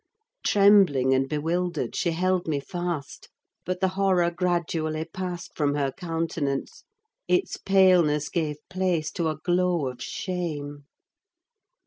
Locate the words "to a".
9.11-9.37